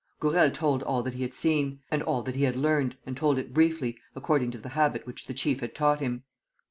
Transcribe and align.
Gourel 0.19 0.49
told 0.49 0.81
all 0.81 1.03
that 1.03 1.13
he 1.13 1.21
had 1.21 1.35
seen, 1.35 1.81
and 1.91 2.01
all 2.01 2.23
that 2.23 2.33
he 2.35 2.45
had 2.45 2.55
learnt, 2.55 2.95
and 3.05 3.15
told 3.15 3.37
it 3.37 3.53
briefly, 3.53 3.99
according 4.15 4.49
to 4.49 4.57
the 4.57 4.69
habit 4.69 5.05
which 5.05 5.27
the 5.27 5.33
chief 5.35 5.59
had 5.59 5.75
taught 5.75 5.99
him. 5.99 6.23